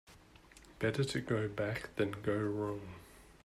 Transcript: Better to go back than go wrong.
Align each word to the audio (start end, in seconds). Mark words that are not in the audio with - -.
Better 0.79 1.03
to 1.03 1.21
go 1.21 1.47
back 1.47 1.95
than 1.95 2.13
go 2.23 2.35
wrong. 2.35 2.81